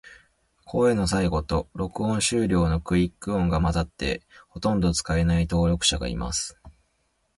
[0.65, 6.59] 声の最後と、録音終了のクリック音が混ざって、ほとんど使えない登録者がいます。